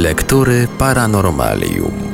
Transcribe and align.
Lektury 0.00 0.64
Paranormalium. 0.80 2.09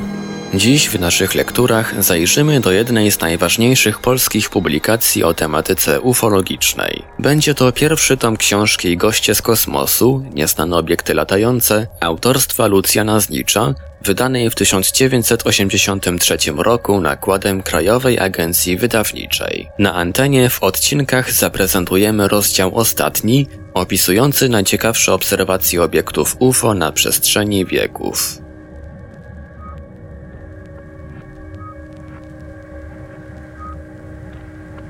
Dziś 0.57 0.89
w 0.89 1.01
naszych 1.01 1.35
lekturach 1.35 2.05
zajrzymy 2.05 2.61
do 2.61 2.73
jednej 2.73 3.11
z 3.11 3.21
najważniejszych 3.21 3.99
polskich 3.99 4.51
publikacji 4.51 5.25
o 5.25 5.35
tematyce 5.35 6.01
ufologicznej. 6.01 7.03
Będzie 7.19 7.55
to 7.55 7.73
pierwszy 7.73 8.17
tom 8.17 8.37
książki 8.37 8.97
Goście 8.97 9.35
z 9.35 9.43
kosmosu, 9.43 10.25
nieznane 10.35 10.77
obiekty 10.77 11.15
latające, 11.15 11.87
autorstwa 12.01 12.67
Lucjana 12.67 13.21
Znicza, 13.21 13.75
wydanej 14.03 14.51
w 14.51 14.55
1983 14.55 16.37
roku 16.57 17.01
nakładem 17.01 17.63
Krajowej 17.63 18.19
Agencji 18.19 18.77
Wydawniczej. 18.77 19.69
Na 19.79 19.95
antenie 19.95 20.51
w 20.51 20.63
odcinkach 20.63 21.33
zaprezentujemy 21.33 22.29
rozdział 22.29 22.77
ostatni, 22.77 23.47
opisujący 23.75 24.49
najciekawsze 24.49 25.13
obserwacje 25.13 25.83
obiektów 25.83 26.37
UFO 26.39 26.75
na 26.75 26.93
przestrzeni 26.93 27.67
wieków. 27.67 28.46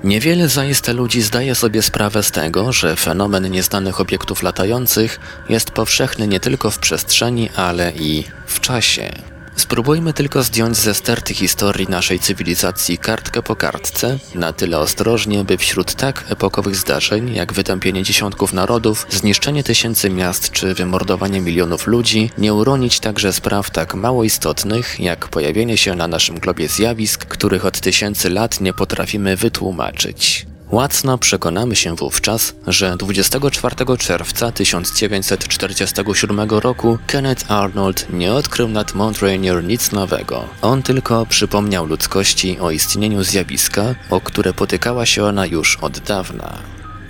Niewiele 0.06 0.48
zaiste 0.48 0.92
ludzi 0.92 1.22
zdaje 1.22 1.54
sobie 1.54 1.82
sprawę 1.82 2.22
z 2.22 2.30
tego, 2.30 2.72
że 2.72 2.96
fenomen 2.96 3.50
nieznanych 3.50 4.00
obiektów 4.00 4.42
latających 4.42 5.20
jest 5.48 5.70
powszechny 5.70 6.28
nie 6.28 6.40
tylko 6.40 6.70
w 6.70 6.78
przestrzeni, 6.78 7.50
ale 7.56 7.92
i 7.92 8.24
w 8.46 8.60
czasie. 8.60 9.35
Spróbujmy 9.56 10.12
tylko 10.12 10.42
zdjąć 10.42 10.76
ze 10.76 10.94
sterty 10.94 11.34
historii 11.34 11.86
naszej 11.88 12.18
cywilizacji 12.18 12.98
kartkę 12.98 13.42
po 13.42 13.56
kartce, 13.56 14.18
na 14.34 14.52
tyle 14.52 14.78
ostrożnie, 14.78 15.44
by 15.44 15.58
wśród 15.58 15.94
tak 15.94 16.24
epokowych 16.28 16.76
zdarzeń, 16.76 17.34
jak 17.34 17.52
wytępienie 17.52 18.02
dziesiątków 18.02 18.52
narodów, 18.52 19.06
zniszczenie 19.10 19.64
tysięcy 19.64 20.10
miast 20.10 20.50
czy 20.50 20.74
wymordowanie 20.74 21.40
milionów 21.40 21.86
ludzi, 21.86 22.30
nie 22.38 22.54
uronić 22.54 23.00
także 23.00 23.32
spraw 23.32 23.70
tak 23.70 23.94
mało 23.94 24.24
istotnych, 24.24 25.00
jak 25.00 25.28
pojawienie 25.28 25.76
się 25.76 25.94
na 25.94 26.08
naszym 26.08 26.38
globie 26.38 26.68
zjawisk, 26.68 27.24
których 27.24 27.64
od 27.64 27.80
tysięcy 27.80 28.30
lat 28.30 28.60
nie 28.60 28.72
potrafimy 28.72 29.36
wytłumaczyć. 29.36 30.46
Łacno 30.76 31.18
przekonamy 31.18 31.76
się 31.76 31.96
wówczas, 31.96 32.54
że 32.66 32.96
24 32.96 33.96
czerwca 33.98 34.52
1947 34.52 36.50
roku 36.50 36.98
Kenneth 37.06 37.50
Arnold 37.50 38.06
nie 38.10 38.32
odkrył 38.32 38.68
nad 38.68 38.94
Mount 38.94 39.18
Rainier 39.18 39.64
nic 39.64 39.92
nowego. 39.92 40.44
On 40.62 40.82
tylko 40.82 41.26
przypomniał 41.26 41.86
ludzkości 41.86 42.58
o 42.60 42.70
istnieniu 42.70 43.22
zjawiska, 43.22 43.94
o 44.10 44.20
które 44.20 44.52
potykała 44.52 45.06
się 45.06 45.24
ona 45.24 45.46
już 45.46 45.76
od 45.76 45.98
dawna. 45.98 46.58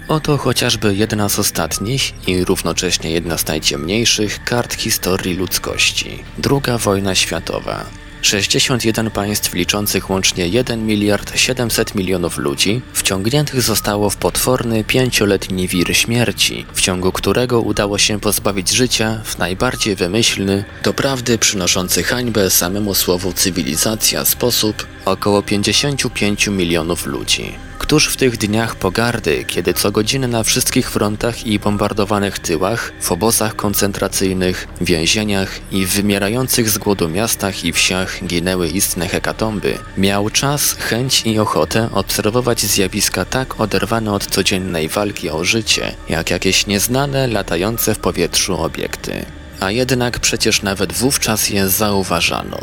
Oto 0.08 0.36
chociażby 0.36 0.94
jedna 0.94 1.28
z 1.28 1.38
ostatnich 1.38 2.28
i 2.28 2.44
równocześnie 2.44 3.10
jedna 3.10 3.38
z 3.38 3.46
najciemniejszych 3.46 4.44
kart 4.44 4.74
historii 4.74 5.34
ludzkości. 5.34 6.24
Druga 6.38 6.78
wojna 6.78 7.14
światowa. 7.14 8.05
61 8.26 9.10
państw 9.10 9.54
liczących 9.54 10.10
łącznie 10.10 10.48
1 10.48 10.86
miliard 10.86 11.38
700 11.38 11.94
milionów 11.94 12.38
ludzi 12.38 12.80
wciągniętych 12.92 13.62
zostało 13.62 14.10
w 14.10 14.16
potworny 14.16 14.84
pięcioletni 14.84 15.68
wir 15.68 15.96
śmierci, 15.96 16.66
w 16.74 16.80
ciągu 16.80 17.12
którego 17.12 17.60
udało 17.60 17.98
się 17.98 18.20
pozbawić 18.20 18.70
życia 18.70 19.20
w 19.24 19.38
najbardziej 19.38 19.96
wymyślny, 19.96 20.64
doprawdy 20.84 21.38
przynoszący 21.38 22.02
hańbę 22.02 22.50
samemu 22.50 22.94
słowu 22.94 23.32
cywilizacja 23.32 24.24
sposób 24.24 24.86
około 25.04 25.42
55 25.42 26.46
milionów 26.46 27.06
ludzi. 27.06 27.66
Któż 27.78 28.08
w 28.08 28.16
tych 28.16 28.36
dniach 28.36 28.76
pogardy, 28.76 29.44
kiedy 29.44 29.74
co 29.74 29.92
godzinę 29.92 30.28
na 30.28 30.42
wszystkich 30.42 30.90
frontach 30.90 31.46
i 31.46 31.58
bombardowanych 31.58 32.38
tyłach, 32.38 32.92
w 33.00 33.12
obozach 33.12 33.56
koncentracyjnych, 33.56 34.68
więzieniach 34.80 35.60
i 35.72 35.86
w 35.86 35.90
wymierających 35.90 36.70
z 36.70 36.78
głodu 36.78 37.08
miastach 37.08 37.64
i 37.64 37.72
wsiach 37.72 38.15
ginęły 38.24 38.68
istne 38.68 39.08
hekatomby, 39.08 39.78
miał 39.96 40.30
czas, 40.30 40.72
chęć 40.72 41.22
i 41.26 41.38
ochotę 41.38 41.88
obserwować 41.92 42.60
zjawiska 42.60 43.24
tak 43.24 43.60
oderwane 43.60 44.12
od 44.12 44.26
codziennej 44.26 44.88
walki 44.88 45.30
o 45.30 45.44
życie, 45.44 45.94
jak 46.08 46.30
jakieś 46.30 46.66
nieznane, 46.66 47.26
latające 47.26 47.94
w 47.94 47.98
powietrzu 47.98 48.62
obiekty. 48.62 49.24
A 49.60 49.70
jednak 49.70 50.20
przecież 50.20 50.62
nawet 50.62 50.92
wówczas 50.92 51.50
je 51.50 51.68
zauważano. 51.68 52.58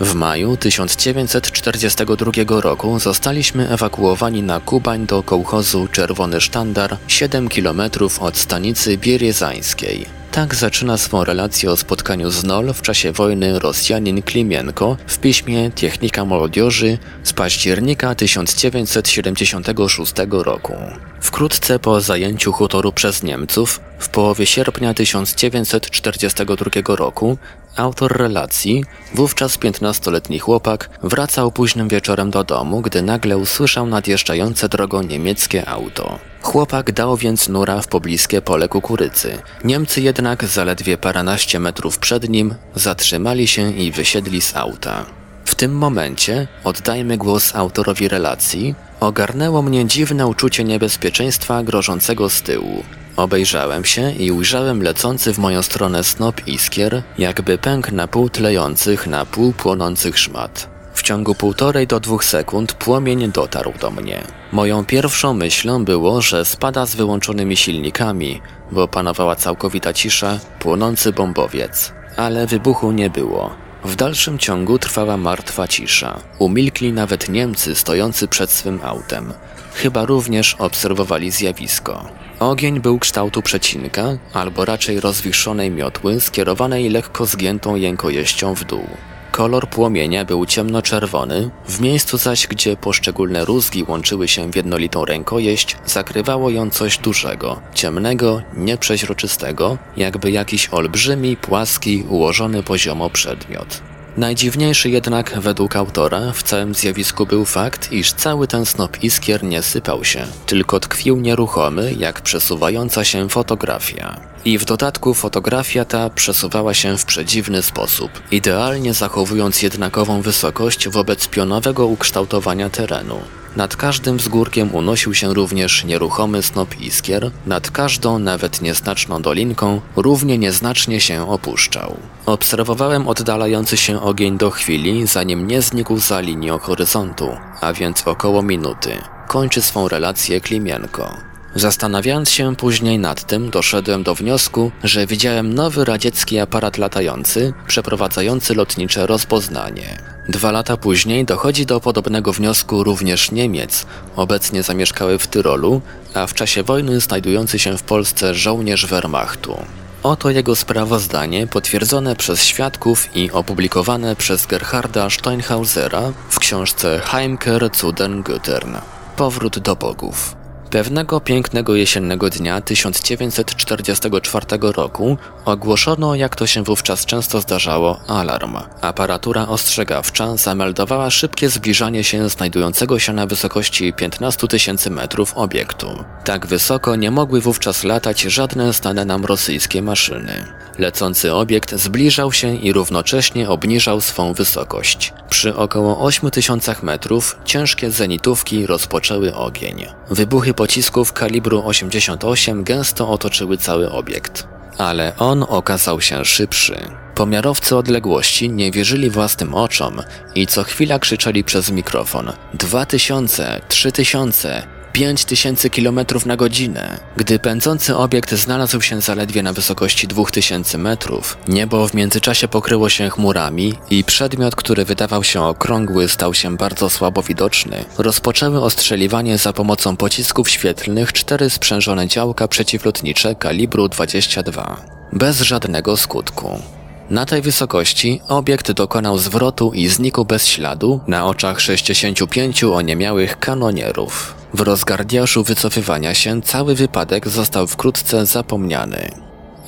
W 0.00 0.14
maju 0.14 0.56
1942 0.56 2.60
roku 2.60 2.98
zostaliśmy 2.98 3.68
ewakuowani 3.68 4.42
na 4.42 4.60
Kubań 4.60 5.06
do 5.06 5.22
kołchozu 5.22 5.88
Czerwony 5.92 6.40
Sztandar 6.40 6.96
7 7.08 7.48
km 7.48 7.82
od 8.20 8.36
stanicy 8.36 8.98
Bieriezańskiej. 8.98 10.23
Tak 10.34 10.54
zaczyna 10.54 10.98
swą 10.98 11.24
relację 11.24 11.70
o 11.70 11.76
spotkaniu 11.76 12.30
z 12.30 12.44
Nol 12.44 12.74
w 12.74 12.82
czasie 12.82 13.12
wojny 13.12 13.58
Rosjanin 13.58 14.22
Klimienko 14.22 14.96
w 15.06 15.18
piśmie 15.18 15.70
Technika 15.70 16.24
Młodioży 16.24 16.98
z 17.22 17.32
października 17.32 18.14
1976 18.14 20.12
roku. 20.30 20.74
Wkrótce 21.20 21.78
po 21.78 22.00
zajęciu 22.00 22.52
hutoru 22.52 22.92
przez 22.92 23.22
Niemców, 23.22 23.80
w 23.98 24.08
połowie 24.08 24.46
sierpnia 24.46 24.94
1942 24.94 26.96
roku, 26.96 27.38
autor 27.76 28.16
relacji, 28.16 28.84
wówczas 29.14 29.58
15-letni 29.58 30.38
chłopak, 30.38 30.90
wracał 31.02 31.52
późnym 31.52 31.88
wieczorem 31.88 32.30
do 32.30 32.44
domu, 32.44 32.80
gdy 32.80 33.02
nagle 33.02 33.38
usłyszał 33.38 33.86
nadjeżdżające 33.86 34.68
drogą 34.68 35.02
niemieckie 35.02 35.68
auto. 35.68 36.33
Chłopak 36.44 36.92
dał 36.92 37.16
więc 37.16 37.48
nura 37.48 37.80
w 37.80 37.88
pobliskie 37.88 38.42
pole 38.42 38.68
kukurydzy. 38.68 39.38
Niemcy 39.64 40.00
jednak 40.00 40.44
zaledwie 40.44 40.98
paranaście 40.98 41.60
metrów 41.60 41.98
przed 41.98 42.28
nim 42.28 42.54
zatrzymali 42.74 43.46
się 43.48 43.72
i 43.72 43.92
wysiedli 43.92 44.40
z 44.40 44.56
auta. 44.56 45.06
W 45.44 45.54
tym 45.54 45.76
momencie, 45.76 46.48
oddajmy 46.64 47.16
głos 47.18 47.56
autorowi 47.56 48.08
relacji, 48.08 48.74
ogarnęło 49.00 49.62
mnie 49.62 49.86
dziwne 49.86 50.26
uczucie 50.26 50.64
niebezpieczeństwa 50.64 51.62
grożącego 51.62 52.30
z 52.30 52.42
tyłu. 52.42 52.84
Obejrzałem 53.16 53.84
się 53.84 54.12
i 54.12 54.30
ujrzałem 54.30 54.82
lecący 54.82 55.32
w 55.32 55.38
moją 55.38 55.62
stronę 55.62 56.04
snop 56.04 56.48
iskier, 56.48 57.02
jakby 57.18 57.58
pęk 57.58 57.92
na 57.92 58.08
pół 58.08 58.28
tlejących, 58.28 59.06
na 59.06 59.26
pół 59.26 59.52
płonących 59.52 60.18
szmat. 60.18 60.73
W 60.94 61.02
ciągu 61.02 61.34
półtorej 61.34 61.86
do 61.86 62.00
dwóch 62.00 62.24
sekund 62.24 62.72
płomień 62.72 63.32
dotarł 63.32 63.72
do 63.80 63.90
mnie. 63.90 64.22
Moją 64.52 64.84
pierwszą 64.84 65.34
myślą 65.34 65.84
było, 65.84 66.22
że 66.22 66.44
spada 66.44 66.86
z 66.86 66.94
wyłączonymi 66.94 67.56
silnikami, 67.56 68.40
bo 68.72 68.88
panowała 68.88 69.36
całkowita 69.36 69.92
cisza, 69.92 70.38
płonący 70.58 71.12
bombowiec. 71.12 71.92
Ale 72.16 72.46
wybuchu 72.46 72.92
nie 72.92 73.10
było. 73.10 73.50
W 73.84 73.96
dalszym 73.96 74.38
ciągu 74.38 74.78
trwała 74.78 75.16
martwa 75.16 75.68
cisza. 75.68 76.20
Umilkli 76.38 76.92
nawet 76.92 77.28
Niemcy 77.28 77.74
stojący 77.74 78.28
przed 78.28 78.50
swym 78.50 78.80
autem. 78.82 79.32
Chyba 79.74 80.04
również 80.04 80.54
obserwowali 80.54 81.30
zjawisko. 81.30 82.04
Ogień 82.40 82.80
był 82.80 82.98
kształtu 82.98 83.42
przecinka, 83.42 84.04
albo 84.32 84.64
raczej 84.64 85.00
rozwiszonej 85.00 85.70
miotły 85.70 86.20
skierowanej 86.20 86.90
lekko 86.90 87.26
zgiętą 87.26 87.76
jękojeścią 87.76 88.54
w 88.54 88.64
dół. 88.64 88.86
Kolor 89.34 89.68
płomienia 89.68 90.24
był 90.24 90.46
ciemnoczerwony, 90.46 91.50
w 91.66 91.80
miejscu 91.80 92.18
zaś, 92.18 92.46
gdzie 92.46 92.76
poszczególne 92.76 93.44
rózgi 93.44 93.84
łączyły 93.88 94.28
się 94.28 94.50
w 94.50 94.56
jednolitą 94.56 95.04
rękojeść, 95.04 95.76
zakrywało 95.86 96.50
ją 96.50 96.70
coś 96.70 96.98
dużego, 96.98 97.60
ciemnego, 97.74 98.42
nieprzeźroczystego, 98.56 99.78
jakby 99.96 100.30
jakiś 100.30 100.68
olbrzymi, 100.68 101.36
płaski, 101.36 102.04
ułożony 102.08 102.62
poziomo 102.62 103.10
przedmiot. 103.10 103.93
Najdziwniejszy 104.16 104.90
jednak 104.90 105.40
według 105.40 105.76
autora 105.76 106.32
w 106.32 106.42
całym 106.42 106.74
zjawisku 106.74 107.26
był 107.26 107.44
fakt, 107.44 107.92
iż 107.92 108.12
cały 108.12 108.48
ten 108.48 108.66
snop 108.66 109.04
iskier 109.04 109.42
nie 109.44 109.62
sypał 109.62 110.04
się, 110.04 110.26
tylko 110.46 110.80
tkwił 110.80 111.16
nieruchomy, 111.16 111.94
jak 111.98 112.20
przesuwająca 112.20 113.04
się 113.04 113.28
fotografia. 113.28 114.20
I 114.44 114.58
w 114.58 114.64
dodatku 114.64 115.14
fotografia 115.14 115.84
ta 115.84 116.10
przesuwała 116.10 116.74
się 116.74 116.98
w 116.98 117.04
przedziwny 117.04 117.62
sposób, 117.62 118.10
idealnie 118.30 118.94
zachowując 118.94 119.62
jednakową 119.62 120.22
wysokość 120.22 120.88
wobec 120.88 121.28
pionowego 121.28 121.86
ukształtowania 121.86 122.70
terenu. 122.70 123.20
Nad 123.56 123.76
każdym 123.76 124.16
wzgórkiem 124.16 124.74
unosił 124.74 125.14
się 125.14 125.34
również 125.34 125.84
nieruchomy 125.84 126.42
snop 126.42 126.80
iskier, 126.80 127.30
nad 127.46 127.70
każdą, 127.70 128.18
nawet 128.18 128.62
nieznaczną 128.62 129.22
dolinką, 129.22 129.80
równie 129.96 130.38
nieznacznie 130.38 131.00
się 131.00 131.30
opuszczał. 131.30 131.96
Obserwowałem 132.26 133.08
oddalający 133.08 133.76
się 133.76 134.02
ogień 134.02 134.38
do 134.38 134.50
chwili, 134.50 135.06
zanim 135.06 135.46
nie 135.46 135.62
znikł 135.62 135.98
za 135.98 136.20
linią 136.20 136.58
horyzontu, 136.58 137.28
a 137.60 137.72
więc 137.72 138.06
około 138.06 138.42
minuty. 138.42 138.90
Kończy 139.28 139.62
swą 139.62 139.88
relację 139.88 140.40
Klimienko. 140.40 141.33
Zastanawiając 141.56 142.30
się 142.30 142.56
później 142.56 142.98
nad 142.98 143.26
tym, 143.26 143.50
doszedłem 143.50 144.02
do 144.02 144.14
wniosku, 144.14 144.72
że 144.84 145.06
widziałem 145.06 145.54
nowy 145.54 145.84
radziecki 145.84 146.38
aparat 146.38 146.78
latający, 146.78 147.52
przeprowadzający 147.66 148.54
lotnicze 148.54 149.06
rozpoznanie. 149.06 149.98
Dwa 150.28 150.52
lata 150.52 150.76
później 150.76 151.24
dochodzi 151.24 151.66
do 151.66 151.80
podobnego 151.80 152.32
wniosku 152.32 152.84
również 152.84 153.30
Niemiec, 153.30 153.86
obecnie 154.16 154.62
zamieszkały 154.62 155.18
w 155.18 155.26
Tyrolu, 155.26 155.80
a 156.14 156.26
w 156.26 156.34
czasie 156.34 156.62
wojny 156.62 157.00
znajdujący 157.00 157.58
się 157.58 157.78
w 157.78 157.82
Polsce 157.82 158.34
żołnierz 158.34 158.86
Wehrmachtu. 158.86 159.58
Oto 160.02 160.30
jego 160.30 160.56
sprawozdanie 160.56 161.46
potwierdzone 161.46 162.16
przez 162.16 162.44
świadków 162.44 163.16
i 163.16 163.30
opublikowane 163.30 164.16
przez 164.16 164.46
Gerharda 164.46 165.10
Steinhausera 165.10 166.12
w 166.28 166.38
książce 166.38 167.00
Heimkehr 167.04 167.70
zu 167.74 167.92
den 167.92 168.22
Göttern. 168.22 168.80
Powrót 169.16 169.58
do 169.58 169.76
bogów. 169.76 170.43
Pewnego 170.74 171.20
pięknego 171.20 171.74
jesiennego 171.74 172.30
dnia 172.30 172.60
1944 172.60 174.46
roku 174.60 175.18
ogłoszono, 175.44 176.14
jak 176.14 176.36
to 176.36 176.46
się 176.46 176.62
wówczas 176.62 177.06
często 177.06 177.40
zdarzało, 177.40 178.00
alarm. 178.08 178.56
Aparatura 178.80 179.48
ostrzegawcza 179.48 180.36
zameldowała 180.36 181.10
szybkie 181.10 181.48
zbliżanie 181.48 182.04
się 182.04 182.28
znajdującego 182.28 182.98
się 182.98 183.12
na 183.12 183.26
wysokości 183.26 183.92
15 183.92 184.48
tysięcy 184.48 184.90
metrów 184.90 185.32
obiektu. 185.36 186.04
Tak 186.24 186.46
wysoko 186.46 186.96
nie 186.96 187.10
mogły 187.10 187.40
wówczas 187.40 187.84
latać 187.84 188.20
żadne 188.20 188.72
znane 188.72 189.04
nam 189.04 189.24
rosyjskie 189.24 189.82
maszyny. 189.82 190.44
Lecący 190.78 191.34
obiekt 191.34 191.74
zbliżał 191.74 192.32
się 192.32 192.54
i 192.54 192.72
równocześnie 192.72 193.48
obniżał 193.50 194.00
swą 194.00 194.32
wysokość. 194.32 195.12
Przy 195.30 195.56
około 195.56 196.00
8 196.00 196.30
tysiącach 196.30 196.82
metrów 196.82 197.36
ciężkie 197.44 197.90
zenitówki 197.90 198.66
rozpoczęły 198.66 199.34
ogień. 199.34 199.86
Wybuchy 200.10 200.54
pocisków 200.64 201.12
kalibru 201.12 201.62
88 201.66 202.64
gęsto 202.64 203.10
otoczyły 203.10 203.58
cały 203.58 203.90
obiekt. 203.90 204.46
Ale 204.78 205.16
on 205.16 205.44
okazał 205.48 206.00
się 206.00 206.24
szybszy. 206.24 206.76
Pomiarowcy 207.14 207.76
odległości 207.76 208.50
nie 208.50 208.70
wierzyli 208.70 209.10
własnym 209.10 209.54
oczom 209.54 210.02
i 210.34 210.46
co 210.46 210.62
chwila 210.62 210.98
krzyczeli 210.98 211.44
przez 211.44 211.70
mikrofon: 211.70 212.32
2000, 212.54 213.60
3000, 213.68 214.66
5000 214.94 215.70
km 215.70 216.00
na 216.26 216.36
godzinę. 216.36 216.98
Gdy 217.16 217.38
pędzący 217.38 217.96
obiekt 217.96 218.32
znalazł 218.34 218.80
się 218.80 219.00
zaledwie 219.00 219.42
na 219.42 219.52
wysokości 219.52 220.06
2000 220.06 220.78
metrów, 220.78 221.38
niebo 221.48 221.88
w 221.88 221.94
międzyczasie 221.94 222.48
pokryło 222.48 222.88
się 222.88 223.10
chmurami 223.10 223.74
i 223.90 224.04
przedmiot, 224.04 224.56
który 224.56 224.84
wydawał 224.84 225.24
się 225.24 225.42
okrągły, 225.42 226.08
stał 226.08 226.34
się 226.34 226.56
bardzo 226.56 226.90
słabo 226.90 227.22
widoczny. 227.22 227.84
Rozpoczęły 227.98 228.62
ostrzeliwanie 228.62 229.38
za 229.38 229.52
pomocą 229.52 229.96
pocisków 229.96 230.50
świetlnych 230.50 231.12
cztery 231.12 231.50
sprzężone 231.50 232.08
działka 232.08 232.48
przeciwlotnicze 232.48 233.34
kalibru 233.34 233.88
22. 233.88 234.76
Bez 235.12 235.40
żadnego 235.40 235.96
skutku. 235.96 236.73
Na 237.10 237.26
tej 237.26 237.42
wysokości 237.42 238.20
obiekt 238.28 238.72
dokonał 238.72 239.18
zwrotu 239.18 239.72
i 239.74 239.88
znikł 239.88 240.24
bez 240.24 240.46
śladu 240.46 241.00
na 241.06 241.26
oczach 241.26 241.60
65 241.60 242.64
oniemiałych 242.64 243.38
kanonierów. 243.38 244.34
W 244.54 244.60
rozgardiaszu 244.60 245.44
wycofywania 245.44 246.14
się 246.14 246.42
cały 246.42 246.74
wypadek 246.74 247.28
został 247.28 247.66
wkrótce 247.66 248.26
zapomniany. 248.26 249.10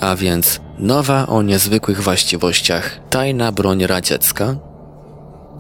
A 0.00 0.17
więc 0.17 0.61
nowa 0.79 1.27
o 1.27 1.43
niezwykłych 1.43 2.03
właściwościach 2.03 3.00
tajna 3.11 3.53
broń 3.53 3.87
radziecka? 3.87 4.56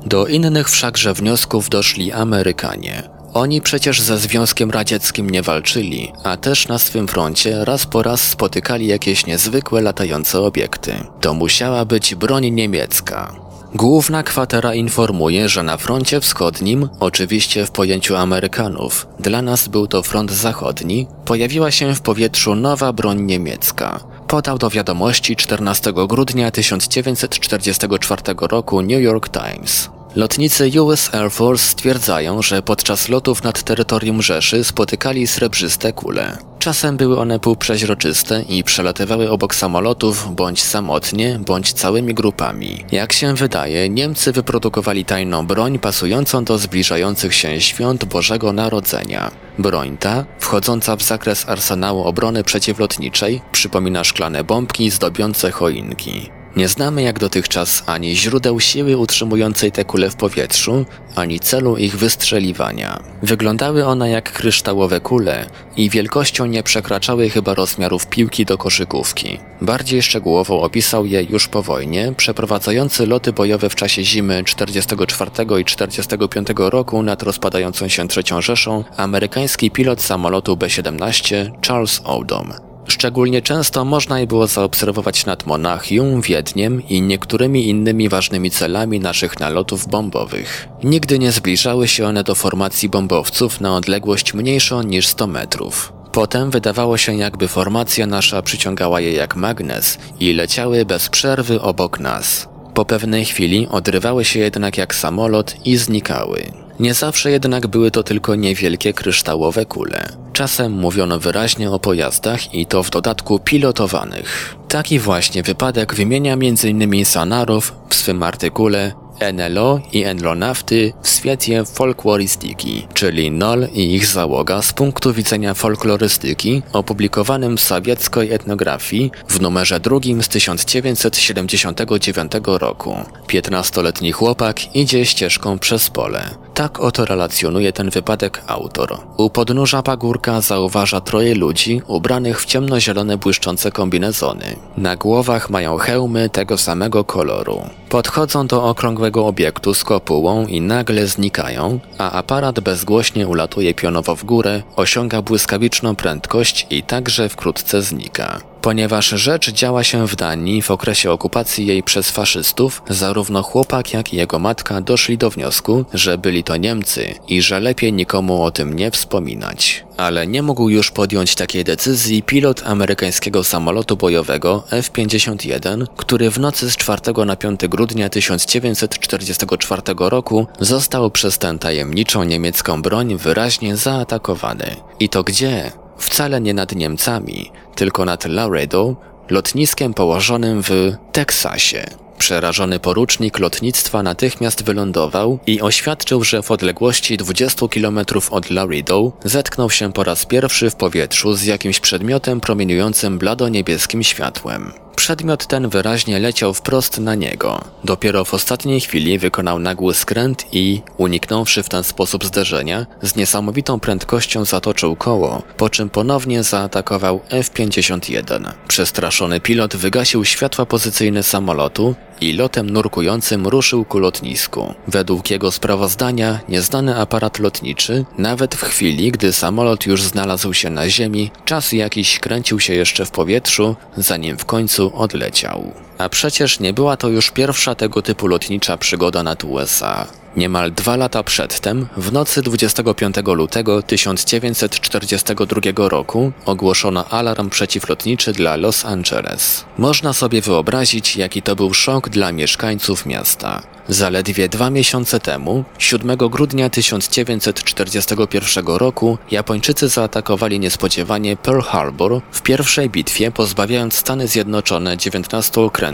Do 0.06 0.26
innych 0.26 0.70
wszakże 0.70 1.14
wniosków 1.14 1.68
doszli 1.68 2.12
Amerykanie. 2.12 3.15
Oni 3.36 3.60
przecież 3.60 4.00
ze 4.00 4.18
Związkiem 4.18 4.70
Radzieckim 4.70 5.30
nie 5.30 5.42
walczyli, 5.42 6.12
a 6.24 6.36
też 6.36 6.68
na 6.68 6.78
swym 6.78 7.08
froncie 7.08 7.64
raz 7.64 7.86
po 7.86 8.02
raz 8.02 8.20
spotykali 8.20 8.86
jakieś 8.86 9.26
niezwykłe 9.26 9.82
latające 9.82 10.40
obiekty. 10.40 10.94
To 11.20 11.34
musiała 11.34 11.84
być 11.84 12.14
broń 12.14 12.50
niemiecka. 12.50 13.36
Główna 13.74 14.22
kwatera 14.22 14.74
informuje, 14.74 15.48
że 15.48 15.62
na 15.62 15.76
froncie 15.76 16.20
wschodnim, 16.20 16.88
oczywiście 17.00 17.66
w 17.66 17.70
pojęciu 17.70 18.16
Amerykanów, 18.16 19.06
dla 19.20 19.42
nas 19.42 19.68
był 19.68 19.86
to 19.86 20.02
front 20.02 20.32
zachodni, 20.32 21.06
pojawiła 21.24 21.70
się 21.70 21.94
w 21.94 22.00
powietrzu 22.00 22.54
nowa 22.54 22.92
broń 22.92 23.22
niemiecka. 23.22 24.00
Podał 24.28 24.58
do 24.58 24.70
wiadomości 24.70 25.36
14 25.36 25.92
grudnia 26.08 26.50
1944 26.50 28.22
roku 28.40 28.82
New 28.82 29.02
York 29.02 29.28
Times. 29.28 29.95
Lotnicy 30.16 30.82
US 30.82 31.14
Air 31.14 31.30
Force 31.30 31.64
stwierdzają, 31.64 32.42
że 32.42 32.62
podczas 32.62 33.08
lotów 33.08 33.42
nad 33.42 33.62
terytorium 33.62 34.22
Rzeszy 34.22 34.64
spotykali 34.64 35.26
srebrzyste 35.26 35.92
kule. 35.92 36.38
Czasem 36.58 36.96
były 36.96 37.18
one 37.18 37.40
półprzeźroczyste 37.40 38.42
i 38.48 38.64
przelatywały 38.64 39.30
obok 39.30 39.54
samolotów 39.54 40.34
bądź 40.34 40.62
samotnie, 40.62 41.40
bądź 41.46 41.72
całymi 41.72 42.14
grupami. 42.14 42.84
Jak 42.92 43.12
się 43.12 43.34
wydaje, 43.34 43.88
Niemcy 43.88 44.32
wyprodukowali 44.32 45.04
tajną 45.04 45.46
broń 45.46 45.78
pasującą 45.78 46.44
do 46.44 46.58
zbliżających 46.58 47.34
się 47.34 47.60
świąt 47.60 48.04
Bożego 48.04 48.52
Narodzenia. 48.52 49.30
Broń 49.58 49.96
ta, 49.96 50.24
wchodząca 50.38 50.96
w 50.96 51.02
zakres 51.02 51.48
arsenału 51.48 52.02
obrony 52.02 52.44
przeciwlotniczej, 52.44 53.40
przypomina 53.52 54.04
szklane 54.04 54.44
bombki 54.44 54.90
zdobiące 54.90 55.50
choinki. 55.50 56.35
Nie 56.56 56.68
znamy 56.68 57.02
jak 57.02 57.18
dotychczas 57.18 57.82
ani 57.86 58.16
źródeł 58.16 58.60
siły 58.60 58.96
utrzymującej 58.96 59.72
te 59.72 59.84
kule 59.84 60.10
w 60.10 60.16
powietrzu, 60.16 60.84
ani 61.14 61.40
celu 61.40 61.76
ich 61.76 61.96
wystrzeliwania. 61.96 63.02
Wyglądały 63.22 63.84
one 63.86 64.10
jak 64.10 64.32
kryształowe 64.32 65.00
kule 65.00 65.46
i 65.76 65.90
wielkością 65.90 66.46
nie 66.46 66.62
przekraczały 66.62 67.30
chyba 67.30 67.54
rozmiarów 67.54 68.06
piłki 68.06 68.44
do 68.44 68.58
koszykówki. 68.58 69.38
Bardziej 69.60 70.02
szczegółowo 70.02 70.62
opisał 70.62 71.06
je 71.06 71.22
już 71.22 71.48
po 71.48 71.62
wojnie 71.62 72.12
przeprowadzający 72.16 73.06
loty 73.06 73.32
bojowe 73.32 73.70
w 73.70 73.74
czasie 73.74 74.04
zimy 74.04 74.44
44 74.44 75.30
i 75.60 75.64
45 75.64 76.48
roku 76.56 77.02
nad 77.02 77.22
rozpadającą 77.22 77.88
się 77.88 78.08
trzecią 78.08 78.40
Rzeszą 78.40 78.84
amerykański 78.96 79.70
pilot 79.70 80.02
samolotu 80.02 80.56
B-17 80.56 81.50
Charles 81.66 82.00
Odom. 82.04 82.65
Szczególnie 82.88 83.42
często 83.42 83.84
można 83.84 84.20
je 84.20 84.26
było 84.26 84.46
zaobserwować 84.46 85.26
nad 85.26 85.46
Monachium, 85.46 86.20
Wiedniem 86.20 86.88
i 86.88 87.02
niektórymi 87.02 87.68
innymi 87.68 88.08
ważnymi 88.08 88.50
celami 88.50 89.00
naszych 89.00 89.40
nalotów 89.40 89.88
bombowych. 89.88 90.68
Nigdy 90.84 91.18
nie 91.18 91.32
zbliżały 91.32 91.88
się 91.88 92.06
one 92.06 92.24
do 92.24 92.34
formacji 92.34 92.88
bombowców 92.88 93.60
na 93.60 93.76
odległość 93.76 94.34
mniejszą 94.34 94.82
niż 94.82 95.06
100 95.06 95.26
metrów. 95.26 95.92
Potem 96.12 96.50
wydawało 96.50 96.96
się 96.96 97.16
jakby 97.16 97.48
formacja 97.48 98.06
nasza 98.06 98.42
przyciągała 98.42 99.00
je 99.00 99.12
jak 99.12 99.36
magnes 99.36 99.98
i 100.20 100.32
leciały 100.32 100.84
bez 100.84 101.08
przerwy 101.08 101.60
obok 101.60 102.00
nas. 102.00 102.48
Po 102.74 102.84
pewnej 102.84 103.24
chwili 103.24 103.68
odrywały 103.68 104.24
się 104.24 104.40
jednak 104.40 104.78
jak 104.78 104.94
samolot 104.94 105.56
i 105.64 105.76
znikały. 105.76 106.65
Nie 106.80 106.94
zawsze 106.94 107.30
jednak 107.30 107.66
były 107.66 107.90
to 107.90 108.02
tylko 108.02 108.34
niewielkie 108.34 108.92
kryształowe 108.92 109.66
kule. 109.66 110.08
Czasem 110.32 110.72
mówiono 110.72 111.18
wyraźnie 111.18 111.70
o 111.70 111.78
pojazdach 111.78 112.54
i 112.54 112.66
to 112.66 112.82
w 112.82 112.90
dodatku 112.90 113.38
pilotowanych. 113.38 114.56
Taki 114.68 114.98
właśnie 114.98 115.42
wypadek 115.42 115.94
wymienia 115.94 116.32
m.in. 116.32 117.04
Sanarow 117.04 117.72
w 117.88 117.94
swym 117.94 118.22
artykule 118.22 118.92
NLO 119.34 119.80
i 119.92 120.04
NLO 120.14 120.34
nafty 120.34 120.92
w 121.02 121.08
świecie 121.08 121.64
folklorystyki, 121.64 122.86
czyli 122.94 123.30
NOL 123.30 123.68
i 123.74 123.94
ich 123.94 124.06
załoga 124.06 124.62
z 124.62 124.72
punktu 124.72 125.12
widzenia 125.12 125.54
folklorystyki, 125.54 126.62
opublikowanym 126.72 127.56
w 127.56 127.60
sowieckiej 127.60 128.32
etnografii 128.32 129.10
w 129.28 129.40
numerze 129.40 129.80
drugim 129.80 130.22
z 130.22 130.28
1979 130.28 132.32
roku. 132.44 132.96
15-letni 133.28 134.12
chłopak 134.12 134.76
idzie 134.76 135.06
ścieżką 135.06 135.58
przez 135.58 135.90
pole. 135.90 136.45
Tak 136.56 136.80
oto 136.80 137.04
relacjonuje 137.04 137.72
ten 137.72 137.90
wypadek 137.90 138.42
autor. 138.46 138.98
U 139.16 139.30
podnóża 139.30 139.82
pagórka 139.82 140.40
zauważa 140.40 141.00
troje 141.00 141.34
ludzi 141.34 141.82
ubranych 141.86 142.40
w 142.40 142.44
ciemnozielone 142.44 143.18
błyszczące 143.18 143.72
kombinezony. 143.72 144.56
Na 144.76 144.96
głowach 144.96 145.50
mają 145.50 145.76
hełmy 145.76 146.28
tego 146.30 146.58
samego 146.58 147.04
koloru. 147.04 147.60
Podchodzą 147.88 148.46
do 148.46 148.64
okrągłego 148.64 149.26
obiektu 149.26 149.74
z 149.74 149.84
kopułą 149.84 150.46
i 150.46 150.60
nagle 150.60 151.06
znikają, 151.06 151.80
a 151.98 152.12
aparat 152.12 152.60
bezgłośnie 152.60 153.28
ulatuje 153.28 153.74
pionowo 153.74 154.16
w 154.16 154.24
górę, 154.24 154.62
osiąga 154.76 155.22
błyskawiczną 155.22 155.96
prędkość 155.96 156.66
i 156.70 156.82
także 156.82 157.28
wkrótce 157.28 157.82
znika. 157.82 158.55
Ponieważ 158.66 159.08
rzecz 159.08 159.50
działa 159.50 159.84
się 159.84 160.06
w 160.06 160.16
Danii 160.16 160.62
w 160.62 160.70
okresie 160.70 161.10
okupacji 161.10 161.66
jej 161.66 161.82
przez 161.82 162.10
faszystów, 162.10 162.82
zarówno 162.88 163.42
chłopak 163.42 163.92
jak 163.92 164.12
i 164.12 164.16
jego 164.16 164.38
matka 164.38 164.80
doszli 164.80 165.18
do 165.18 165.30
wniosku, 165.30 165.84
że 165.94 166.18
byli 166.18 166.44
to 166.44 166.56
Niemcy 166.56 167.14
i 167.28 167.42
że 167.42 167.60
lepiej 167.60 167.92
nikomu 167.92 168.42
o 168.42 168.50
tym 168.50 168.76
nie 168.76 168.90
wspominać. 168.90 169.84
Ale 169.96 170.26
nie 170.26 170.42
mógł 170.42 170.68
już 170.68 170.90
podjąć 170.90 171.34
takiej 171.34 171.64
decyzji 171.64 172.22
pilot 172.22 172.62
amerykańskiego 172.64 173.44
samolotu 173.44 173.96
bojowego 173.96 174.64
F-51, 174.70 175.86
który 175.96 176.30
w 176.30 176.38
nocy 176.38 176.70
z 176.70 176.76
4 176.76 177.00
na 177.26 177.36
5 177.36 177.60
grudnia 177.68 178.08
1944 178.08 179.82
roku 179.98 180.46
został 180.60 181.10
przez 181.10 181.38
tę 181.38 181.58
tajemniczą 181.58 182.24
niemiecką 182.24 182.82
broń 182.82 183.16
wyraźnie 183.16 183.76
zaatakowany. 183.76 184.76
I 185.00 185.08
to 185.08 185.22
gdzie? 185.22 185.85
Wcale 185.98 186.40
nie 186.40 186.54
nad 186.54 186.72
Niemcami, 186.72 187.50
tylko 187.74 188.04
nad 188.04 188.24
Laredo, 188.24 188.96
lotniskiem 189.30 189.94
położonym 189.94 190.62
w 190.62 190.92
Teksasie. 191.12 191.84
Przerażony 192.18 192.78
porucznik 192.78 193.38
lotnictwa 193.38 194.02
natychmiast 194.02 194.64
wylądował 194.64 195.38
i 195.46 195.60
oświadczył, 195.60 196.24
że 196.24 196.42
w 196.42 196.50
odległości 196.50 197.16
20 197.16 197.68
km 197.68 198.00
od 198.30 198.50
Laredo 198.50 199.12
zetknął 199.24 199.70
się 199.70 199.92
po 199.92 200.04
raz 200.04 200.26
pierwszy 200.26 200.70
w 200.70 200.76
powietrzu 200.76 201.34
z 201.34 201.44
jakimś 201.44 201.80
przedmiotem 201.80 202.40
promieniującym 202.40 203.18
blado-niebieskim 203.18 204.02
światłem. 204.02 204.72
Przedmiot 204.96 205.46
ten 205.46 205.68
wyraźnie 205.68 206.18
leciał 206.18 206.54
wprost 206.54 206.98
na 206.98 207.14
niego. 207.14 207.64
Dopiero 207.84 208.24
w 208.24 208.34
ostatniej 208.34 208.80
chwili 208.80 209.18
wykonał 209.18 209.58
nagły 209.58 209.94
skręt 209.94 210.46
i, 210.52 210.82
uniknąwszy 210.96 211.62
w 211.62 211.68
ten 211.68 211.84
sposób 211.84 212.24
zderzenia, 212.24 212.86
z 213.02 213.16
niesamowitą 213.16 213.80
prędkością 213.80 214.44
zatoczył 214.44 214.96
koło, 214.96 215.42
po 215.56 215.70
czym 215.70 215.90
ponownie 215.90 216.42
zaatakował 216.42 217.20
F-51. 217.30 218.52
Przestraszony 218.68 219.40
pilot 219.40 219.76
wygasił 219.76 220.24
światła 220.24 220.66
pozycyjne 220.66 221.22
samolotu 221.22 221.94
i 222.20 222.32
lotem 222.32 222.70
nurkującym 222.70 223.46
ruszył 223.46 223.84
ku 223.84 223.98
lotnisku. 223.98 224.74
Według 224.88 225.30
jego 225.30 225.50
sprawozdania, 225.52 226.40
nieznany 226.48 226.96
aparat 226.96 227.38
lotniczy, 227.38 228.04
nawet 228.18 228.54
w 228.54 228.62
chwili, 228.62 229.12
gdy 229.12 229.32
samolot 229.32 229.86
już 229.86 230.02
znalazł 230.02 230.52
się 230.54 230.70
na 230.70 230.88
ziemi, 230.88 231.30
czas 231.44 231.72
jakiś 231.72 232.18
kręcił 232.18 232.60
się 232.60 232.74
jeszcze 232.74 233.04
w 233.04 233.10
powietrzu, 233.10 233.76
zanim 233.96 234.38
w 234.38 234.44
końcu 234.44 234.92
odleciał. 234.94 235.85
A 235.98 236.08
przecież 236.08 236.60
nie 236.60 236.72
była 236.72 236.96
to 236.96 237.08
już 237.08 237.30
pierwsza 237.30 237.74
tego 237.74 238.02
typu 238.02 238.26
lotnicza 238.26 238.76
przygoda 238.76 239.22
nad 239.22 239.44
USA. 239.44 240.06
Niemal 240.36 240.72
dwa 240.72 240.96
lata 240.96 241.22
przedtem, 241.22 241.86
w 241.96 242.12
nocy 242.12 242.42
25 242.42 243.16
lutego 243.26 243.82
1942 243.82 245.88
roku, 245.88 246.32
ogłoszono 246.44 247.08
alarm 247.08 247.50
przeciwlotniczy 247.50 248.32
dla 248.32 248.56
Los 248.56 248.84
Angeles. 248.84 249.64
Można 249.78 250.12
sobie 250.12 250.40
wyobrazić, 250.40 251.16
jaki 251.16 251.42
to 251.42 251.56
był 251.56 251.74
szok 251.74 252.08
dla 252.08 252.32
mieszkańców 252.32 253.06
miasta. 253.06 253.62
Zaledwie 253.88 254.48
dwa 254.48 254.70
miesiące 254.70 255.20
temu, 255.20 255.64
7 255.78 256.16
grudnia 256.16 256.70
1941 256.70 258.66
roku, 258.66 259.18
Japończycy 259.30 259.88
zaatakowali 259.88 260.60
niespodziewanie 260.60 261.36
Pearl 261.36 261.60
Harbor 261.60 262.20
w 262.32 262.42
pierwszej 262.42 262.90
bitwie, 262.90 263.30
pozbawiając 263.30 263.94
Stany 263.94 264.28
Zjednoczone 264.28 264.96
19 264.96 265.60
okrętów, 265.60 265.85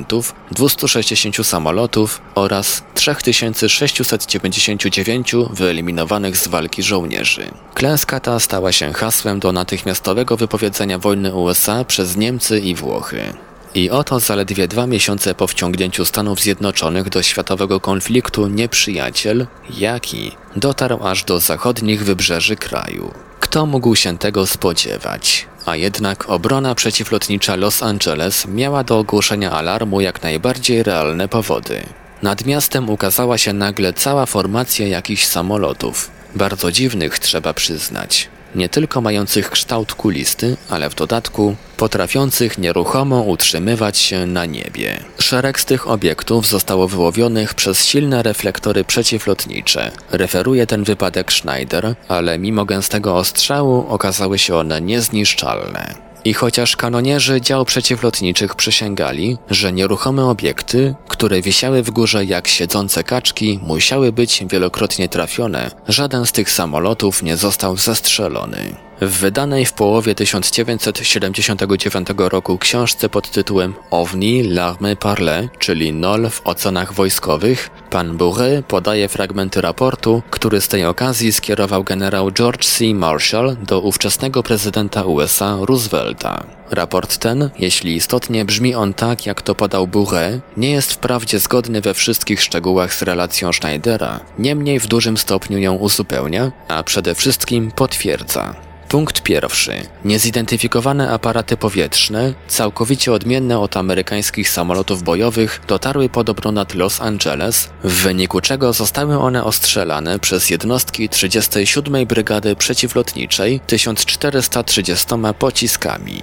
260 0.50 1.46
samolotów 1.46 2.20
oraz 2.34 2.82
3699 2.94 5.32
wyeliminowanych 5.50 6.36
z 6.36 6.48
walki 6.48 6.82
żołnierzy. 6.82 7.50
Klęska 7.74 8.20
ta 8.20 8.40
stała 8.40 8.72
się 8.72 8.92
hasłem 8.92 9.40
do 9.40 9.52
natychmiastowego 9.52 10.36
wypowiedzenia 10.36 10.98
wojny 10.98 11.34
USA 11.34 11.84
przez 11.84 12.16
Niemcy 12.16 12.60
i 12.60 12.74
Włochy. 12.74 13.32
I 13.74 13.90
oto 13.90 14.20
zaledwie 14.20 14.68
dwa 14.68 14.86
miesiące 14.86 15.34
po 15.34 15.46
wciągnięciu 15.46 16.04
Stanów 16.04 16.40
Zjednoczonych 16.40 17.08
do 17.08 17.22
światowego 17.22 17.80
konfliktu 17.80 18.48
nieprzyjaciel, 18.48 19.46
jaki 19.78 20.32
dotarł 20.56 21.06
aż 21.06 21.24
do 21.24 21.40
zachodnich 21.40 22.04
wybrzeży 22.04 22.56
kraju. 22.56 23.14
Kto 23.40 23.66
mógł 23.66 23.96
się 23.96 24.18
tego 24.18 24.46
spodziewać? 24.46 25.46
A 25.66 25.76
jednak 25.76 26.30
obrona 26.30 26.74
przeciwlotnicza 26.74 27.56
Los 27.56 27.82
Angeles 27.82 28.46
miała 28.46 28.84
do 28.84 28.98
ogłoszenia 28.98 29.50
alarmu 29.50 30.00
jak 30.00 30.22
najbardziej 30.22 30.82
realne 30.82 31.28
powody. 31.28 31.82
Nad 32.22 32.46
miastem 32.46 32.90
ukazała 32.90 33.38
się 33.38 33.52
nagle 33.52 33.92
cała 33.92 34.26
formacja 34.26 34.86
jakichś 34.86 35.26
samolotów. 35.26 36.10
Bardzo 36.36 36.72
dziwnych, 36.72 37.18
trzeba 37.18 37.54
przyznać 37.54 38.28
nie 38.54 38.68
tylko 38.68 39.00
mających 39.00 39.50
kształt 39.50 39.94
kulisty, 39.94 40.56
ale 40.68 40.90
w 40.90 40.94
dodatku 40.94 41.56
potrafiących 41.76 42.58
nieruchomo 42.58 43.22
utrzymywać 43.22 43.98
się 43.98 44.26
na 44.26 44.46
niebie. 44.46 45.04
Szereg 45.32 45.60
z 45.60 45.64
tych 45.64 45.88
obiektów 45.88 46.46
zostało 46.46 46.88
wyłowionych 46.88 47.54
przez 47.54 47.84
silne 47.84 48.22
reflektory 48.22 48.84
przeciwlotnicze. 48.84 49.90
Referuje 50.10 50.66
ten 50.66 50.84
wypadek 50.84 51.32
Schneider, 51.32 51.94
ale 52.08 52.38
mimo 52.38 52.64
gęstego 52.64 53.16
ostrzału 53.16 53.86
okazały 53.88 54.38
się 54.38 54.56
one 54.56 54.80
niezniszczalne. 54.80 55.94
I 56.24 56.34
chociaż 56.34 56.76
kanonierzy 56.76 57.40
dział 57.40 57.64
przeciwlotniczych 57.64 58.54
przysięgali, 58.54 59.38
że 59.50 59.72
nieruchome 59.72 60.24
obiekty, 60.24 60.94
które 61.08 61.42
wisiały 61.42 61.82
w 61.82 61.90
górze 61.90 62.24
jak 62.24 62.48
siedzące 62.48 63.04
kaczki, 63.04 63.60
musiały 63.62 64.12
być 64.12 64.44
wielokrotnie 64.50 65.08
trafione, 65.08 65.70
żaden 65.88 66.26
z 66.26 66.32
tych 66.32 66.50
samolotów 66.50 67.22
nie 67.22 67.36
został 67.36 67.76
zastrzelony. 67.76 68.76
W 69.06 69.18
wydanej 69.18 69.66
w 69.66 69.72
połowie 69.72 70.14
1979 70.14 72.08
roku 72.18 72.58
książce 72.58 73.08
pod 73.08 73.30
tytułem 73.30 73.74
OVNI 73.90 74.44
l'armée 74.44 74.96
parle, 74.96 75.48
czyli 75.58 75.92
NOL 75.92 76.30
w 76.30 76.40
ocenach 76.44 76.94
wojskowych, 76.94 77.70
pan 77.90 78.16
Bourret 78.16 78.66
podaje 78.66 79.08
fragmenty 79.08 79.60
raportu, 79.60 80.22
który 80.30 80.60
z 80.60 80.68
tej 80.68 80.84
okazji 80.84 81.32
skierował 81.32 81.84
generał 81.84 82.30
George 82.30 82.64
C. 82.64 82.84
Marshall 82.84 83.56
do 83.66 83.80
ówczesnego 83.80 84.42
prezydenta 84.42 85.04
USA 85.04 85.58
Roosevelta. 85.60 86.44
Raport 86.70 87.18
ten, 87.18 87.50
jeśli 87.58 87.96
istotnie 87.96 88.44
brzmi 88.44 88.74
on 88.74 88.94
tak, 88.94 89.26
jak 89.26 89.42
to 89.42 89.54
podał 89.54 89.86
Bourret, 89.86 90.40
nie 90.56 90.70
jest 90.70 90.92
wprawdzie 90.92 91.38
zgodny 91.38 91.80
we 91.80 91.94
wszystkich 91.94 92.42
szczegółach 92.42 92.94
z 92.94 93.02
relacją 93.02 93.52
Schneidera, 93.52 94.20
niemniej 94.38 94.80
w 94.80 94.86
dużym 94.86 95.16
stopniu 95.16 95.58
ją 95.58 95.74
uzupełnia, 95.74 96.52
a 96.68 96.82
przede 96.82 97.14
wszystkim 97.14 97.70
potwierdza. 97.70 98.71
Punkt 98.92 99.22
pierwszy. 99.22 99.72
Niezidentyfikowane 100.04 101.10
aparaty 101.10 101.56
powietrzne, 101.56 102.34
całkowicie 102.48 103.12
odmienne 103.12 103.58
od 103.58 103.76
amerykańskich 103.76 104.48
samolotów 104.48 105.02
bojowych, 105.02 105.60
dotarły 105.68 106.08
podobno 106.08 106.52
nad 106.52 106.74
Los 106.74 107.00
Angeles, 107.00 107.70
w 107.84 108.02
wyniku 108.02 108.40
czego 108.40 108.72
zostały 108.72 109.18
one 109.18 109.44
ostrzelane 109.44 110.18
przez 110.18 110.50
jednostki 110.50 111.08
37 111.08 112.06
Brygady 112.06 112.56
Przeciwlotniczej 112.56 113.60
1430 113.66 115.06
pociskami. 115.38 116.20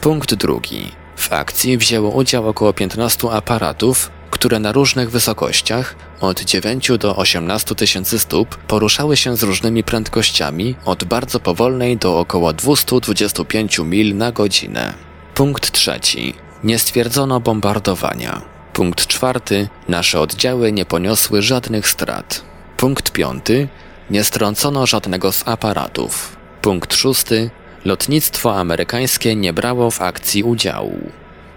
Punkt 0.00 0.34
drugi. 0.34 0.92
W 1.16 1.32
akcji 1.32 1.78
wzięło 1.78 2.10
udział 2.10 2.48
około 2.48 2.72
15 2.72 3.30
aparatów, 3.30 4.10
które 4.30 4.58
na 4.58 4.72
różnych 4.72 5.10
wysokościach, 5.10 5.94
od 6.20 6.40
9 6.40 6.90
do 6.98 7.16
18 7.16 7.74
tysięcy 7.74 8.18
stóp, 8.18 8.56
poruszały 8.56 9.16
się 9.16 9.36
z 9.36 9.42
różnymi 9.42 9.84
prędkościami, 9.84 10.74
od 10.84 11.04
bardzo 11.04 11.40
powolnej 11.40 11.96
do 11.96 12.18
około 12.18 12.52
225 12.52 13.78
mil 13.78 14.16
na 14.16 14.32
godzinę. 14.32 14.94
Punkt 15.34 15.72
trzeci. 15.72 16.34
Nie 16.64 16.78
stwierdzono 16.78 17.40
bombardowania. 17.40 18.42
Punkt 18.72 19.06
czwarty. 19.06 19.68
Nasze 19.88 20.20
oddziały 20.20 20.72
nie 20.72 20.84
poniosły 20.84 21.42
żadnych 21.42 21.88
strat. 21.88 22.44
Punkt 22.76 23.12
piąty. 23.12 23.68
Nie 24.10 24.24
strącono 24.24 24.86
żadnego 24.86 25.32
z 25.32 25.48
aparatów. 25.48 26.36
Punkt 26.62 26.94
szósty. 26.94 27.50
Lotnictwo 27.84 28.56
amerykańskie 28.56 29.36
nie 29.36 29.52
brało 29.52 29.90
w 29.90 30.02
akcji 30.02 30.42
udziału. 30.42 31.10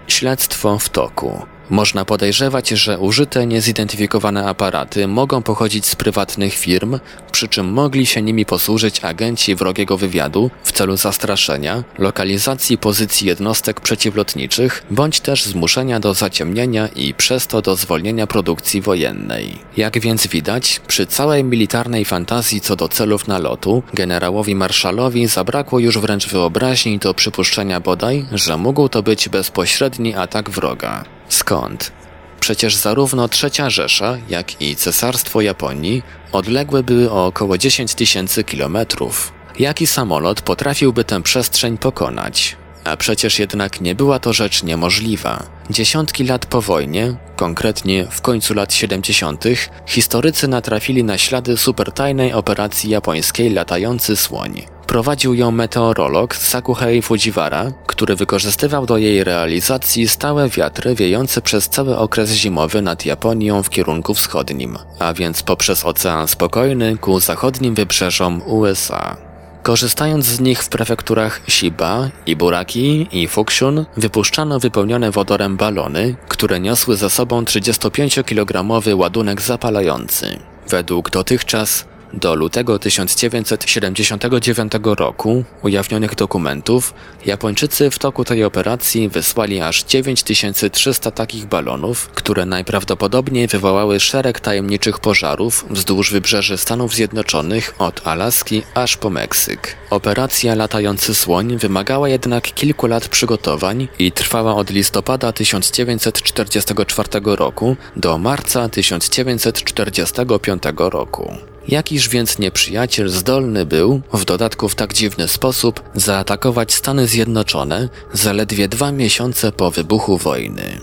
Śledztwo 0.08 0.80
w 0.80 0.90
toku. 0.90 1.46
Można 1.70 2.06
podejrzewać, 2.06 2.70
że 2.70 3.00
użyte 3.00 3.46
niezidentyfikowane 3.46 4.46
aparaty 4.46 5.08
mogą 5.08 5.42
pochodzić 5.42 5.86
z 5.86 5.96
prywatnych 5.96 6.54
firm, 6.54 7.00
przy 7.32 7.48
czym 7.48 7.74
mogli 7.74 8.06
się 8.06 8.22
nimi 8.22 8.46
posłużyć 8.46 9.04
agenci 9.04 9.56
wrogiego 9.56 9.98
wywiadu 9.98 10.52
w 10.64 10.72
celu 10.72 10.98
zastraszenia, 10.98 11.84
lokalizacji 11.98 12.78
pozycji 12.78 13.28
jednostek 13.28 13.82
przeciwlotniczych, 13.82 14.84
bądź 14.92 15.20
też 15.20 15.44
zmuszenia 15.44 16.00
do 16.00 16.14
zaciemnienia 16.14 16.88
i 16.88 17.14
przez 17.14 17.48
to 17.48 17.62
do 17.62 17.76
zwolnienia 17.76 18.28
produkcji 18.28 18.82
wojennej. 18.82 19.60
Jak 19.78 20.00
więc 20.00 20.28
widać, 20.28 20.82
przy 20.88 21.06
całej 21.06 21.44
militarnej 21.44 22.06
fantazji 22.06 22.62
co 22.62 22.76
do 22.76 22.88
celów 22.88 23.28
nalotu, 23.28 23.84
generałowi 23.94 24.56
Marszalowi 24.56 25.28
zabrakło 25.28 25.80
już 25.80 25.98
wręcz 25.98 26.28
wyobraźni 26.28 27.00
do 27.00 27.14
przypuszczenia 27.14 27.80
bodaj, 27.80 28.26
że 28.32 28.58
mógł 28.58 28.90
to 28.90 29.04
być 29.04 29.30
bezpośredni 29.30 30.16
atak 30.16 30.50
wroga. 30.50 31.19
Skąd? 31.30 31.92
Przecież 32.40 32.76
zarówno 32.76 33.28
Trzecia 33.28 33.70
Rzesza, 33.70 34.18
jak 34.30 34.62
i 34.62 34.76
Cesarstwo 34.76 35.42
Japonii 35.42 36.04
odległe 36.32 36.84
były 36.84 37.12
o 37.12 37.26
około 37.26 37.58
10 37.58 37.94
tysięcy 37.94 38.44
kilometrów. 38.44 39.32
Jaki 39.60 39.88
samolot 39.88 40.42
potrafiłby 40.42 41.04
tę 41.04 41.22
przestrzeń 41.24 41.78
pokonać? 41.78 42.58
A 42.84 42.98
przecież 42.98 43.40
jednak 43.40 43.82
nie 43.82 43.96
była 43.96 44.20
to 44.20 44.34
rzecz 44.34 44.64
niemożliwa. 44.64 45.44
Dziesiątki 45.70 46.24
lat 46.24 46.46
po 46.46 46.62
wojnie, 46.62 47.16
konkretnie 47.36 48.08
w 48.12 48.22
końcu 48.22 48.54
lat 48.54 48.74
70., 48.74 49.44
historycy 49.86 50.48
natrafili 50.48 51.04
na 51.04 51.18
ślady 51.18 51.58
supertajnej 51.58 52.34
operacji 52.34 52.90
japońskiej 52.90 53.50
Latający 53.50 54.16
Słoń. 54.16 54.79
Prowadził 54.90 55.34
ją 55.34 55.52
meteorolog 55.52 56.36
Sakuhei 56.36 57.02
Fujiwara, 57.02 57.72
który 57.88 58.16
wykorzystywał 58.16 58.86
do 58.86 58.98
jej 58.98 59.24
realizacji 59.24 60.08
stałe 60.08 60.50
wiatry 60.50 60.96
wiejące 60.96 61.42
przez 61.42 61.70
cały 61.70 61.98
okres 61.98 62.32
zimowy 62.32 62.82
nad 62.82 63.06
Japonią 63.06 63.64
w 63.64 63.70
kierunku 63.70 64.14
wschodnim, 64.14 64.78
a 65.00 65.14
więc 65.14 65.44
poprzez 65.44 65.86
Ocean 65.86 66.28
Spokojny 66.28 66.98
ku 66.98 67.20
zachodnim 67.20 67.76
wybrzeżom 67.76 68.42
USA. 68.46 69.18
Korzystając 69.64 70.26
z 70.26 70.40
nich 70.40 70.64
w 70.64 70.70
prefekturach 70.70 71.42
Shiba, 71.50 72.10
Iburaki 72.26 73.08
i 73.12 73.28
Fukushun 73.28 73.86
wypuszczano 73.98 74.60
wypełnione 74.60 75.12
wodorem 75.12 75.58
balony, 75.58 76.16
które 76.28 76.60
niosły 76.60 76.96
za 76.96 77.10
sobą 77.10 77.42
35-kilogramowy 77.42 78.96
ładunek 78.96 79.42
zapalający. 79.42 80.40
Według 80.68 81.10
dotychczas 81.10 81.86
do 82.14 82.36
lutego 82.36 82.80
1979 82.80 84.74
roku 84.84 85.44
ujawnionych 85.64 86.16
dokumentów 86.16 86.94
Japończycy 87.26 87.90
w 87.92 88.00
toku 88.00 88.26
tej 88.26 88.44
operacji 88.44 89.10
wysłali 89.10 89.62
aż 89.62 89.84
9300 89.84 91.12
takich 91.12 91.46
balonów, 91.46 92.08
które 92.08 92.46
najprawdopodobniej 92.46 93.48
wywołały 93.48 94.00
szereg 94.00 94.40
tajemniczych 94.40 95.00
pożarów 95.00 95.66
wzdłuż 95.70 96.12
wybrzeży 96.12 96.58
Stanów 96.58 96.96
Zjednoczonych 96.96 97.76
od 97.80 98.08
Alaski 98.08 98.64
aż 98.74 98.98
po 98.98 99.10
Meksyk. 99.10 99.76
Operacja 99.90 100.56
Latający 100.56 101.16
Słoń 101.16 101.58
wymagała 101.58 102.10
jednak 102.10 102.44
kilku 102.44 102.88
lat 102.88 103.08
przygotowań 103.08 103.88
i 104.00 104.12
trwała 104.12 104.56
od 104.56 104.70
listopada 104.70 105.32
1944 105.32 107.10
roku 107.24 107.76
do 107.96 108.18
marca 108.18 108.70
1945 108.70 110.64
roku. 110.78 111.34
Jakiż 111.72 112.10
więc 112.10 112.40
nieprzyjaciel 112.40 113.10
zdolny 113.10 113.66
był, 113.66 114.02
w 114.14 114.26
dodatku 114.26 114.70
w 114.70 114.76
tak 114.76 114.94
dziwny 114.94 115.28
sposób, 115.28 115.84
zaatakować 115.94 116.74
Stany 116.74 117.08
Zjednoczone 117.08 117.90
zaledwie 118.14 118.68
dwa 118.68 118.92
miesiące 118.92 119.52
po 119.52 119.72
wybuchu 119.72 120.18
wojny? 120.18 120.80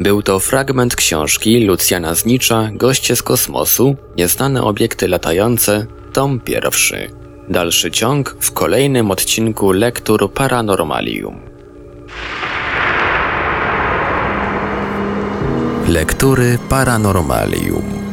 Był 0.00 0.22
to 0.22 0.38
fragment 0.38 0.96
książki 0.96 1.60
Lucjana 1.60 2.14
Znicza 2.14 2.70
Goście 2.72 3.16
z 3.16 3.22
kosmosu, 3.22 3.96
Nieznane 4.16 4.62
obiekty 4.62 5.08
latające, 5.08 5.86
tom 6.12 6.40
pierwszy. 6.40 7.10
Dalszy 7.48 7.90
ciąg 7.90 8.36
w 8.40 8.52
kolejnym 8.52 9.10
odcinku 9.10 9.72
Lektur 9.72 10.32
Paranormalium. 10.32 11.53
Lektury 15.84 16.56
Paranormalium 16.56 18.03